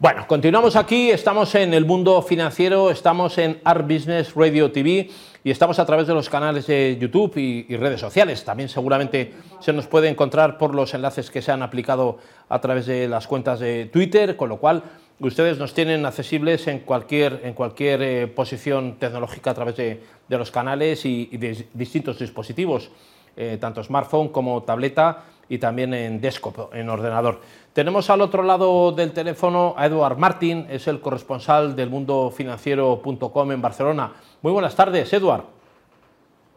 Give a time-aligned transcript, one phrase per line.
[0.00, 5.10] Bueno, continuamos aquí, estamos en el mundo financiero, estamos en Art Business Radio TV
[5.42, 8.44] y estamos a través de los canales de YouTube y, redes sociales.
[8.44, 12.86] También seguramente se nos puede encontrar por los enlaces que se han aplicado a través
[12.86, 14.84] de las cuentas de Twitter, con lo cual
[15.18, 20.52] ustedes nos tienen accesibles en cualquier, en cualquier eh, posición tecnológica a través de, los
[20.52, 22.92] canales y, de distintos dispositivos,
[23.36, 27.40] eh, tanto smartphone como tableta y también en desktop, en ordenador.
[27.72, 33.62] Tenemos al otro lado del teléfono a Eduard Martín, es el corresponsal del mundofinanciero.com en
[33.62, 34.12] Barcelona.
[34.42, 35.44] Muy buenas tardes, Eduard.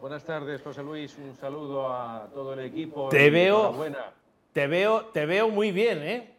[0.00, 1.16] Buenas tardes, José Luis.
[1.16, 3.08] Un saludo a todo el equipo.
[3.08, 3.72] Te veo,
[4.52, 6.34] te veo, te veo muy bien, ¿eh?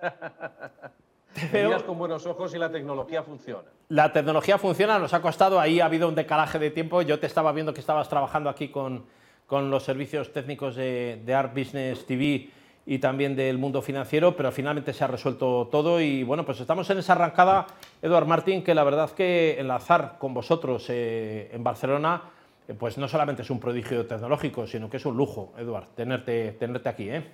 [1.34, 3.68] te veo con buenos ojos y la tecnología funciona.
[3.90, 7.02] La tecnología funciona, nos ha costado, ahí ha habido un decalaje de tiempo.
[7.02, 9.04] Yo te estaba viendo que estabas trabajando aquí con,
[9.50, 12.48] con los servicios técnicos de, Art Business TV
[12.86, 16.88] y también del mundo financiero, pero finalmente se ha resuelto todo y bueno, pues estamos
[16.90, 17.66] en esa arrancada,
[18.00, 22.22] Eduard Martín, que la verdad que enlazar con vosotros eh, en Barcelona,
[22.68, 26.52] eh, pues no solamente es un prodigio tecnológico, sino que es un lujo, Eduard, tenerte,
[26.52, 27.10] tenerte aquí.
[27.10, 27.24] ¿eh?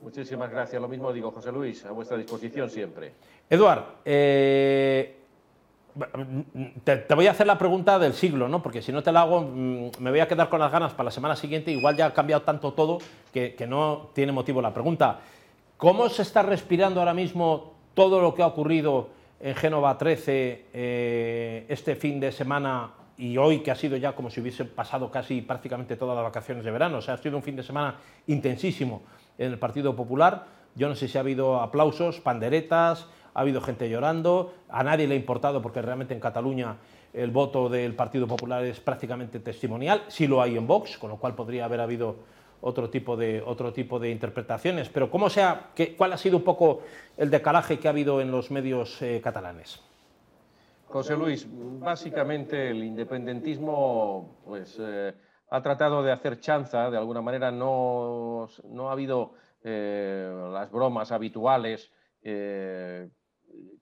[0.00, 3.14] Muchísimas gracias, lo mismo digo, José Luis, a vuestra disposición siempre.
[3.50, 5.17] Eduard, eh,
[6.84, 8.62] te, voy a hacer la pregunta del siglo, ¿no?
[8.62, 11.04] Porque si no te la hago, mm, me voy a quedar con las ganas para
[11.04, 11.70] la semana siguiente.
[11.70, 12.98] Igual ya ha cambiado tanto todo
[13.32, 15.20] que, no tiene motivo la pregunta.
[15.76, 19.10] ¿Cómo se está respirando ahora mismo todo lo que ha ocurrido
[19.40, 24.30] en Génova 13 eh, este fin de semana y hoy, que ha sido ya como
[24.30, 26.98] si hubiese pasado casi prácticamente todas las vacaciones de verano?
[26.98, 29.02] O sea, ha sido un fin de semana intensísimo
[29.36, 30.46] en el Partido Popular.
[30.74, 33.06] Yo no sé si ha habido aplausos, panderetas,
[33.38, 36.76] ha habido gente llorando, a nadie le ha importado porque realmente en Cataluña
[37.12, 41.18] el voto del Partido Popular es prácticamente testimonial, sí lo hay en Vox, con lo
[41.18, 42.16] cual podría haber habido
[42.60, 44.88] otro tipo de, otro tipo de interpretaciones.
[44.88, 46.82] Pero ¿cómo sea, ¿cuál ha sido un poco
[47.16, 49.80] el decalaje que ha habido en los medios eh, catalanes?
[50.88, 55.14] José Luis, básicamente el independentismo pues, eh,
[55.48, 61.12] ha tratado de hacer chanza, de alguna manera no, no ha habido eh, las bromas
[61.12, 61.92] habituales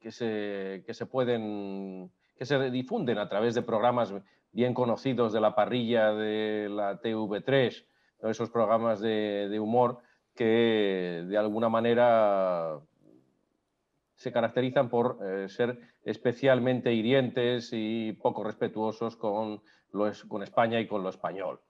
[0.00, 4.15] que se, que se pueden, que se difunden a través de programas
[4.53, 7.84] bien conocidos de la parrilla de la TV3,
[8.22, 9.99] esos programas de, humor
[10.34, 12.78] que de alguna manera
[14.15, 19.60] se caracterizan por eh, ser especialmente hirientes y poco respetuosos con,
[20.28, 21.60] con España y con lo español.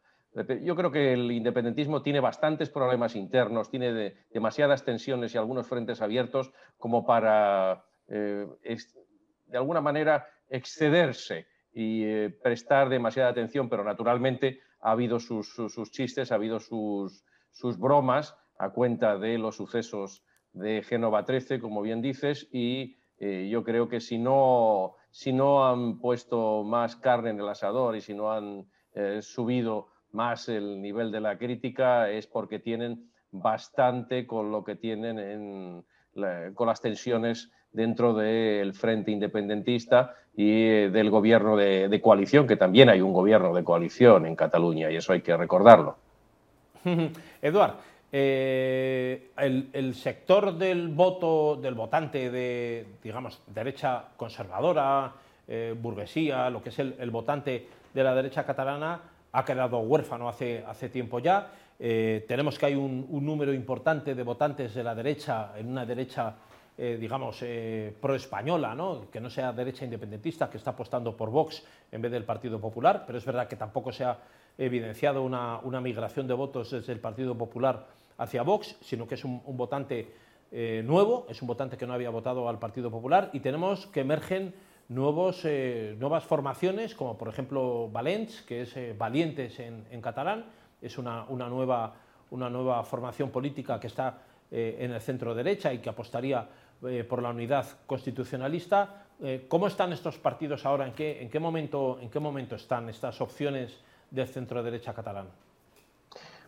[0.62, 6.02] Yo creo que el independentismo tiene bastantes problemas internos, tiene demasiadas tensiones y algunos frentes
[6.02, 8.46] abiertos como para eh,
[9.46, 15.56] de alguna manera excederse y eh, prestar demasiada atención, pero naturalmente ha habido sus,
[15.90, 17.24] chistes, ha habido sus,
[17.78, 20.22] bromas a cuenta de los sucesos
[20.52, 25.66] de Génova 13, como bien dices, y eh, yo creo que si no, si no
[25.66, 28.66] han puesto más carne en el asador y si no han
[29.20, 35.18] subido más el nivel de la crítica es porque tienen bastante con lo que tienen
[35.18, 35.84] en,
[36.54, 43.00] con las tensiones dentro del Frente Independentista y del gobierno de, coalición, que también hay
[43.00, 45.96] un gobierno de coalición en Cataluña y eso hay que recordarlo.
[47.42, 47.74] Eduard,
[48.12, 55.12] eh, el, sector del voto, del votante de, digamos, derecha conservadora,
[55.48, 59.00] eh, burguesía, lo que es el, votante de la derecha catalana,
[59.32, 61.50] ha quedado huérfano hace, hace tiempo ya.
[61.78, 66.36] tenemos que hay un, número importante de votantes de la derecha, en una derecha
[66.78, 69.10] eh, digamos, eh, pro-española, ¿no?
[69.10, 73.04] que no sea derecha independentista, que está apostando por Vox en vez del Partido Popular,
[73.06, 74.18] pero es verdad que tampoco se ha
[74.58, 77.86] evidenciado una, migración de votos desde el Partido Popular
[78.18, 80.12] hacia Vox, sino que es un, votante
[80.52, 84.00] eh, nuevo, es un votante que no había votado al Partido Popular y tenemos que
[84.00, 84.52] emergen
[84.88, 90.44] nuevos, nuevas formaciones, como por ejemplo Valents, que es Valientes en, catalán,
[90.80, 91.94] es una, una, nueva,
[92.30, 94.18] una nueva formación política que está
[94.50, 96.46] en el centro derecha y que apostaría
[96.84, 99.06] eh, por la unidad constitucionalista.
[99.22, 100.86] Eh, ¿Cómo están estos partidos ahora?
[100.86, 103.80] ¿En qué, en, qué momento, ¿En qué momento están estas opciones
[104.10, 105.26] del centro-derecha catalán?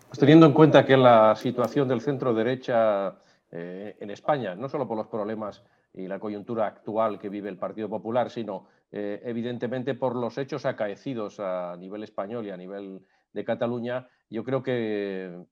[0.06, 3.14] Pues teniendo en cuenta que la situación del centro-derecha
[3.50, 5.62] eh, en España, no solo por los problemas
[5.92, 11.40] y la coyuntura actual que vive el Partido Popular, sino evidentemente por los hechos acaecidos
[11.40, 13.00] a nivel español y a nivel
[13.34, 15.44] de Cataluña, yo creo que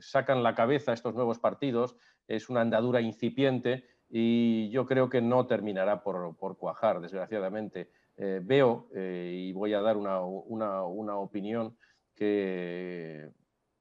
[0.00, 1.96] sacan la cabeza estos nuevos partidos,
[2.28, 7.90] es una andadura incipiente y yo creo que no terminará por, cuajar, desgraciadamente.
[8.16, 10.20] Eh, veo, eh, y voy a dar una,
[11.16, 11.76] opinión
[12.14, 13.28] que,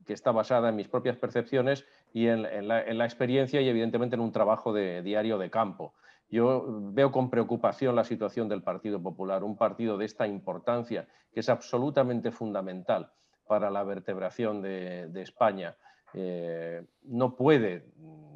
[0.05, 4.31] que, está basada en mis propias percepciones, y en, la, experiencia y evidentemente en un
[4.31, 5.93] trabajo de, diario de campo.
[6.29, 11.41] Yo veo con preocupación la situación del Partido Popular, un partido de esta importancia que
[11.41, 13.11] es absolutamente fundamental
[13.47, 15.75] para la vertebración de, España.
[16.13, 17.85] Eh, no puede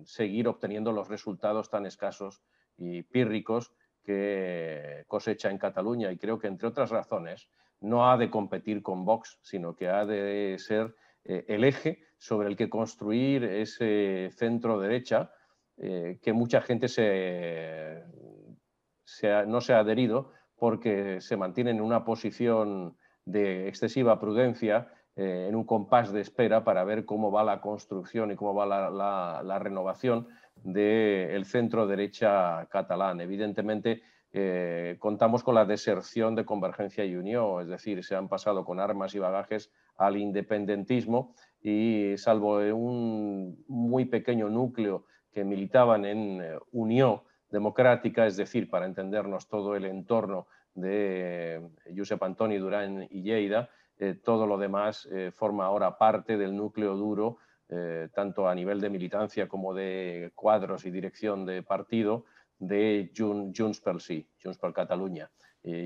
[0.05, 2.41] seguir obteniendo los resultados tan escasos
[2.77, 3.73] y pírricos
[4.03, 7.49] que cosecha en Cataluña y creo que entre otras razones
[7.81, 10.95] no ha de competir con Vox, sino que ha de ser
[11.27, 15.31] eh, el eje sobre el que construir ese centro derecha
[15.77, 18.03] eh, que mucha gente se,
[19.45, 25.55] no se ha adherido porque se mantiene en una posición de excesiva prudencia, eh, en
[25.55, 30.27] un compás de espera para ver cómo va la construcción y cómo va la, renovación
[30.55, 33.21] del centro derecha catalán.
[33.21, 34.01] Evidentemente,
[34.99, 39.15] contamos con la deserción de Convergencia y Unión, es decir, se han pasado con armas
[39.15, 45.05] y bagajes al independentismo y salvo un muy pequeño núcleo
[45.37, 47.21] que militaban en eh, Unión
[47.51, 53.69] Democrática, es decir, para entendernos todo el entorno de eh, Josep Antoni Durán y Lleida,
[53.99, 57.37] eh, todo lo demás forma ahora parte del núcleo duro,
[58.13, 62.25] tanto a nivel de militancia como de cuadros y dirección de partido,
[62.59, 65.29] de Junts pel Sí, Junts per Cataluña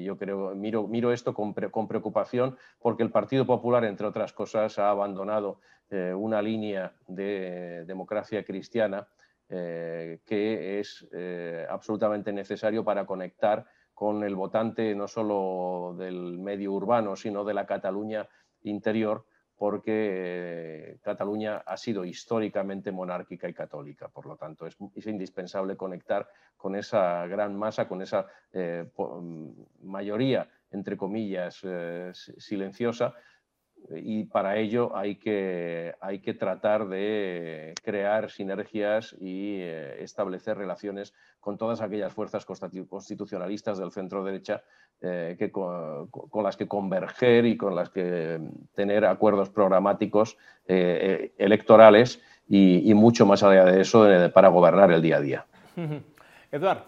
[0.03, 5.59] yo creo, miro, esto con, preocupación porque el Partido Popular, entre otras cosas, ha abandonado
[5.89, 9.07] eh, una línea de democracia cristiana
[9.49, 16.71] eh, que es eh, absolutamente necesario para conectar con el votante no solo del medio
[16.71, 18.27] urbano, sino de la Cataluña
[18.63, 19.25] interior,
[19.61, 24.07] porque Cataluña ha sido históricamente monárquica y católica.
[24.07, 24.75] Por lo tanto, es,
[25.05, 26.27] indispensable conectar
[26.57, 29.49] con esa gran masa, con esa eh, mm,
[29.83, 33.13] mayoría, entre comillas, eh, silenciosa,
[33.89, 41.13] y para ello hay que, hay que tratar de crear sinergias y eh, establecer relaciones
[41.39, 44.63] con todas aquellas fuerzas constitucionalistas del centro derecha
[45.01, 48.39] eh, con, las que converger y con las que
[48.75, 50.37] tener acuerdos programáticos
[50.67, 55.45] eh, electorales y, mucho más allá de eso para gobernar el día a día.
[56.51, 56.83] Eduard,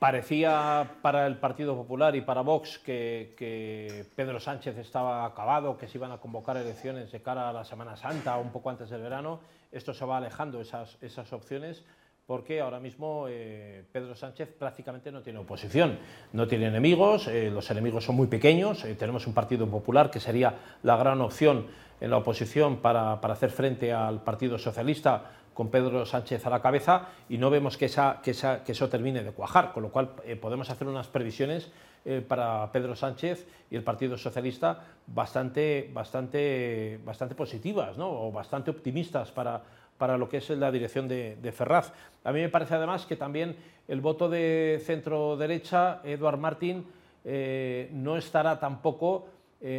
[0.00, 5.98] Parecía para el Partido Popular y para Vox que, Pedro Sánchez estaba acabado, que se
[5.98, 9.02] iban a convocar elecciones de cara a la Semana Santa o un poco antes del
[9.02, 9.40] verano.
[9.70, 11.84] Esto se va alejando, esas, opciones,
[12.24, 15.98] porque ahora mismo eh, Pedro Sánchez prácticamente no tiene oposición,
[16.32, 20.18] no tiene enemigos, eh, los enemigos son muy pequeños, eh, tenemos un Partido Popular que
[20.18, 21.66] sería la gran opción
[22.00, 27.08] en la oposición para hacer frente al Partido Socialista con Pedro Sánchez a la cabeza
[27.28, 31.06] y no vemos que, eso termine de cuajar, con lo cual eh, podemos hacer unas
[31.08, 31.70] previsiones
[32.06, 38.08] eh, para Pedro Sánchez y el Partido Socialista bastante, bastante, bastante positivas ¿no?
[38.08, 39.60] o bastante optimistas para,
[39.98, 41.92] para lo que es la dirección de, Ferraz.
[42.24, 43.54] A mí me parece además que también
[43.86, 46.86] el voto de centro-derecha, Eduard Martín,
[47.22, 49.28] eh, no estará tampoco,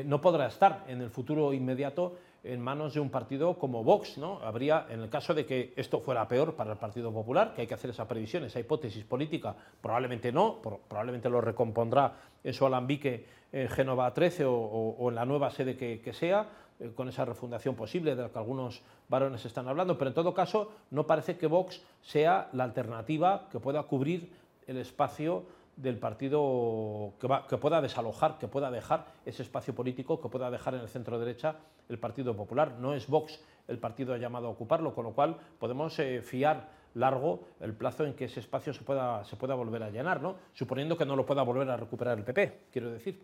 [0.05, 4.17] no podrá estar en el futuro inmediato en manos de un partido como Vox.
[4.17, 4.39] ¿no?
[4.41, 7.67] Habría, en el caso de que esto fuera peor para el Partido Popular, que hay
[7.67, 13.25] que hacer esa previsión, esa hipótesis política, probablemente no, probablemente lo recompondrá en su alambique
[13.51, 16.47] en Génova 13 o, en la nueva sede que, sea,
[16.79, 20.33] eh, con esa refundación posible de la que algunos varones están hablando, pero en todo
[20.33, 24.31] caso no parece que Vox sea la alternativa que pueda cubrir
[24.67, 25.43] el espacio
[25.75, 30.75] del partido que, que, pueda desalojar, que pueda dejar ese espacio político, que pueda dejar
[30.75, 31.55] en el centro derecha
[31.89, 32.77] el Partido Popular.
[32.79, 37.47] No es Vox el partido llamado a ocuparlo, con lo cual podemos eh, fiar largo
[37.59, 40.35] el plazo en que ese espacio se pueda, se pueda volver a llenar, ¿no?
[40.53, 43.21] suponiendo que no lo pueda volver a recuperar el PP, quiero decir.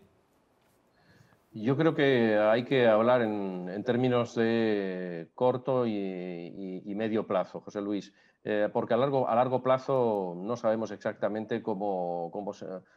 [1.52, 8.12] Yo creo que hay que hablar en, términos de corto y, medio plazo, José Luis,
[8.44, 12.52] eh, porque a largo, a largo plazo no sabemos exactamente cómo, cómo,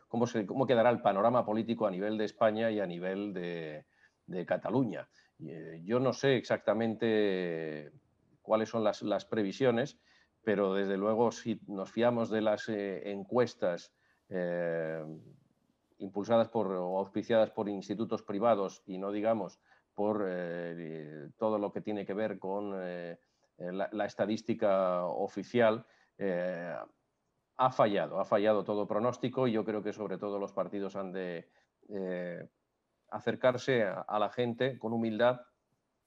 [0.07, 3.86] cómo, cómo, quedará el panorama político a nivel de España y a nivel de,
[4.45, 5.10] Cataluña.
[5.43, 7.91] Eh, yo no sé exactamente
[8.41, 10.00] cuáles son las, previsiones,
[10.41, 13.91] pero desde luego si nos fiamos de las eh, encuestas
[15.98, 19.60] impulsadas por, o auspiciadas por institutos privados y no digamos
[19.93, 20.25] por
[21.38, 22.74] todo lo que tiene que ver con
[23.71, 25.85] la, estadística oficial,
[27.57, 31.11] ha fallado, ha fallado todo pronóstico y yo creo que sobre todo los partidos han
[31.11, 31.47] de
[33.11, 35.41] acercarse a, la gente con humildad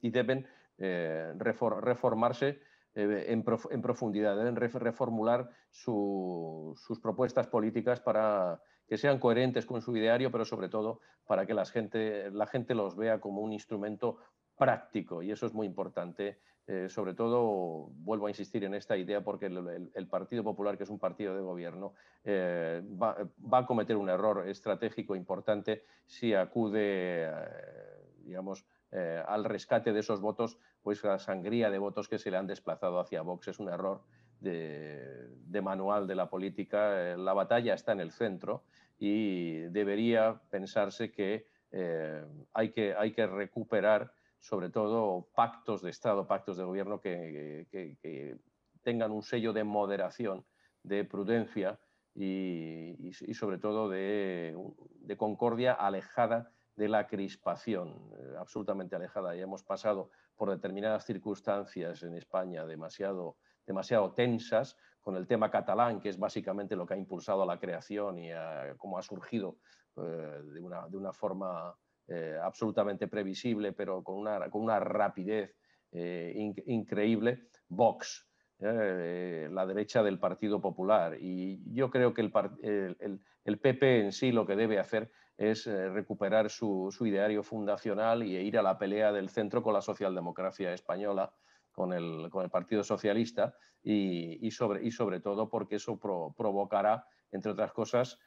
[0.00, 0.46] y deben
[0.78, 2.61] eh, reformarse
[2.94, 3.42] eh, en,
[3.82, 10.68] profundidad, deben reformular sus propuestas políticas para que sean coherentes con su ideario, pero sobre
[10.68, 14.18] todo para que la gente, la gente los vea como un instrumento
[14.56, 16.40] práctico y eso es muy importante.
[16.66, 20.90] Eh, sobre todo, vuelvo a insistir en esta idea porque el, Partido Popular, que es
[20.90, 21.92] un partido de gobierno,
[22.25, 27.30] eh, va, a cometer un error estratégico importante si acude,
[28.25, 28.64] digamos,
[29.26, 33.00] al rescate de esos votos, pues la sangría de votos que se le han desplazado
[33.00, 34.02] hacia Vox es un error
[34.40, 37.16] de, manual de la política.
[37.16, 38.62] La batalla está en el centro
[38.97, 41.49] y debería pensarse que,
[42.52, 44.12] hay, que hay que recuperar
[44.45, 47.67] sobre todo pactos de Estado, pactos de gobierno que,
[48.83, 50.45] tengan un sello de moderación,
[50.83, 51.81] de prudencia
[52.15, 54.55] y, sobre todo de,
[55.17, 59.35] concordia alejada de la crispación, eh, absolutamente alejada.
[59.35, 63.39] Ya hemos pasado por determinadas circunstancias en España demasiado,
[64.15, 68.29] tensas, con el tema catalán, que es básicamente lo que ha impulsado la creación y
[68.77, 69.57] cómo ha surgido
[69.97, 71.75] eh, de, una, forma
[72.06, 75.56] eh, absolutamente previsible, pero con una, con una rapidez
[75.90, 76.34] eh,
[76.66, 81.16] increíble, Vox, eh, la derecha del Partido Popular.
[81.18, 86.50] Y yo creo que el, el, PP en sí lo que debe hacer es recuperar
[86.50, 91.32] su, su, ideario fundacional y ir a la pelea del centro con la socialdemocracia española,
[91.73, 97.06] con el, con el Partido Socialista y, y, sobre, y sobre todo porque eso provocará,
[97.32, 98.20] entre otras cosas,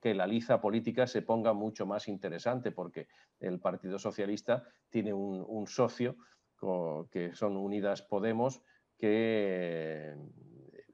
[0.00, 5.66] que la liza política se ponga mucho más interesante, porque el Partido Socialista tiene un,
[5.66, 6.16] socio
[7.10, 8.62] que son Unidas Podemos,
[8.98, 10.14] que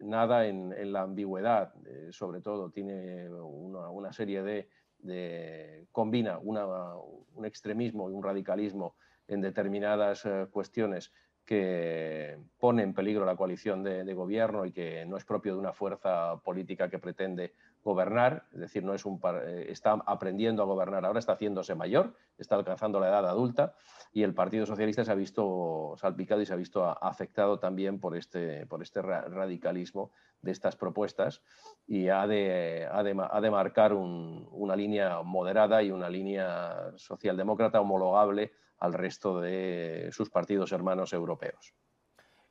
[0.01, 8.13] nada en, la ambigüedad, eh, sobre todo, tiene una, serie de, combina un extremismo y
[8.13, 8.97] un radicalismo
[9.29, 11.13] en determinadas eh, cuestiones
[11.47, 15.73] que pone en peligro la coalición de, gobierno y que no es propio de una
[15.73, 21.05] fuerza política que pretende gobernar, es decir, no es un eh, está aprendiendo a gobernar
[21.05, 23.75] ahora, está haciéndose mayor, está alcanzando la edad adulta
[24.12, 28.17] y el Partido Socialista se ha visto salpicado y se ha visto afectado también por
[28.17, 30.11] este, por este radicalismo
[30.43, 31.43] de estas propuestas
[31.87, 38.92] y ha de, ha de, marcar una línea moderada y una línea socialdemócrata homologable al
[38.92, 41.75] resto de sus partidos hermanos europeos.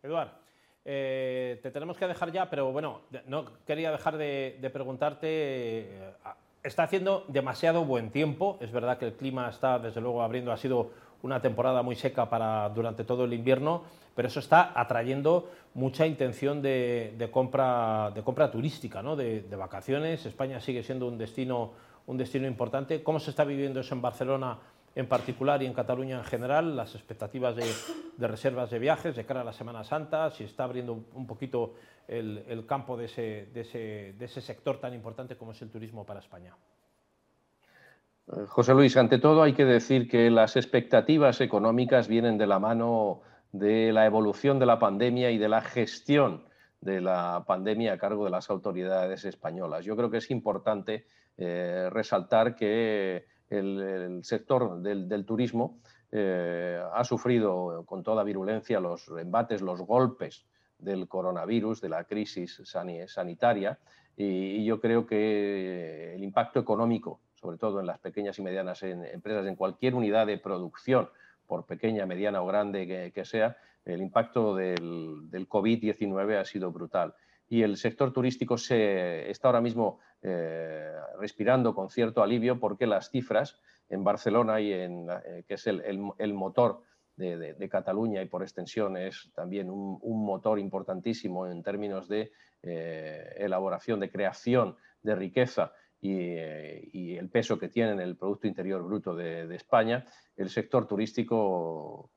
[0.01, 0.29] Eduard,
[0.88, 5.27] eh, te tenemos que dejar ya, pero bueno, no quería dejar de, preguntarte.
[5.27, 6.13] Eh,
[6.63, 8.58] está haciendo demasiado buen tiempo.
[8.62, 10.51] Es verdad que el clima está, desde luego, abriendo.
[10.51, 10.91] Ha sido
[11.24, 13.84] una temporada muy seca para, durante todo el invierno,
[14.15, 19.15] pero eso está atrayendo mucha intención de, compra, de compra turística, ¿no?
[19.15, 20.24] de, de, vacaciones.
[20.27, 21.72] España sigue siendo un destino,
[22.05, 23.01] un destino importante.
[23.01, 24.60] ¿Cómo se está viviendo eso en Barcelona
[24.96, 29.42] en particular y en Cataluña en general, las expectativas de, reservas de viajes de cara
[29.42, 31.75] a la Semana Santa, si está abriendo un poquito
[32.08, 36.56] el, campo de ese, sector tan importante como es el turismo para España.
[38.48, 43.22] José Luis, ante todo hay que decir que las expectativas económicas vienen de la mano
[43.52, 46.44] de la evolución de la pandemia y de la gestión
[46.82, 49.86] de la pandemia a cargo de las autoridades españolas.
[49.86, 51.06] Yo creo que es importante
[51.38, 55.80] eh, resaltar que el, sector del, turismo
[56.12, 60.46] eh, ha sufrido con toda virulencia los embates, los golpes
[60.78, 62.62] del coronavirus, de la crisis
[63.08, 63.80] sanitaria,
[64.18, 69.46] y, yo creo que el impacto económico, sobre todo en las pequeñas y medianas empresas,
[69.46, 71.10] en cualquier unidad de producción,
[71.48, 77.14] por pequeña, mediana o grande que, sea, el impacto del, del COVID-19 ha sido brutal
[77.48, 83.10] y el sector turístico se está ahora mismo eh, respirando con cierto alivio porque las
[83.10, 83.60] cifras
[83.90, 86.82] en Barcelona, y en, eh, que es el, motor
[87.16, 92.32] de, Cataluña y por extensión es también un, motor importantísimo en términos de
[92.64, 95.72] eh, elaboración, de creación de riqueza
[96.02, 96.36] y,
[97.16, 102.12] el peso que tiene en el Producto Interior Bruto de, de España, el sector turístico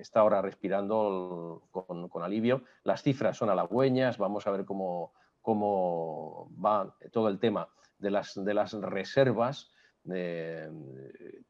[0.00, 2.64] está ahora respirando con, alivio.
[2.84, 8.34] Las cifras son halagüeñas, vamos a ver cómo, cómo va todo el tema de las,
[8.42, 10.70] de las reservas, de,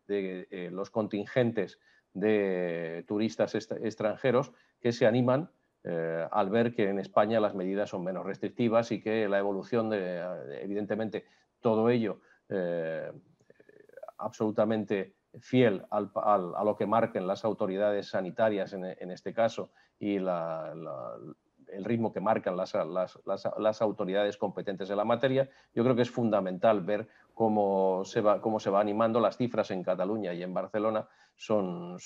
[0.09, 1.78] eh, los contingentes
[2.12, 5.50] de turistas extranjeros que se animan
[5.85, 9.88] eh, al ver que en España las medidas son menos restrictivas y que la evolución
[9.88, 10.21] de,
[10.61, 11.25] evidentemente,
[11.61, 13.11] todo ello eh,
[14.19, 22.12] absolutamente fiel a lo que marquen las autoridades sanitarias en, este caso y el ritmo
[22.12, 22.75] que marcan las,
[23.82, 29.20] autoridades competentes en la materia, yo creo que es fundamental ver cómo se va, animando.
[29.20, 31.96] Las cifras en Cataluña y en Barcelona son,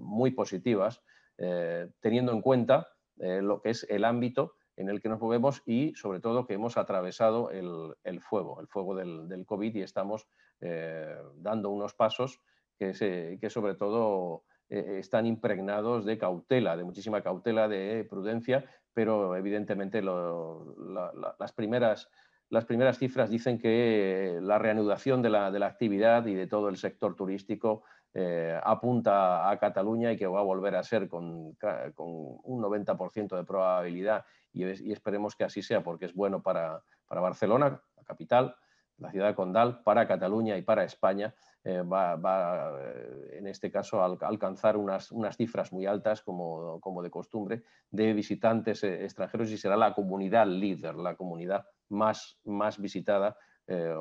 [0.00, 1.02] muy positivas,
[1.38, 2.88] eh, teniendo en cuenta
[3.18, 6.54] eh, lo que es el ámbito en el que nos movemos y sobre todo que
[6.54, 10.26] hemos atravesado el, fuego, el fuego del, del COVID y estamos
[10.60, 12.40] eh, dando unos pasos
[12.78, 19.36] que, que sobre todo eh, están impregnados de cautela, de muchísima cautela, de prudencia, pero
[19.36, 22.08] evidentemente las, primeras,
[22.48, 26.68] las primeras cifras dicen que la reanudación de la, de la actividad y de todo
[26.68, 27.82] el sector turístico
[28.14, 31.52] eh, apunta a Cataluña y que va a volver a ser con,
[31.94, 36.80] con un 90% de probabilidad y, y, esperemos que así sea porque es bueno para,
[37.06, 38.56] para Barcelona, la capital,
[38.98, 41.34] la ciudad Condal, para Cataluña y para España,
[41.66, 46.78] eh, va, va, eh, en este caso a alcanzar unas, unas cifras muy altas como,
[46.78, 52.38] como, de costumbre de visitantes eh, extranjeros y será la comunidad líder, la comunidad más,
[52.44, 53.36] más visitada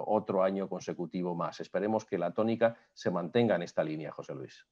[0.06, 1.62] otro año consecutivo más.
[1.62, 4.68] Esperemos que la tónica se mantenga en esta línea, José Luis.